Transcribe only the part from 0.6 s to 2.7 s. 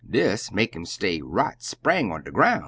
'im stay right spang on de groun'!"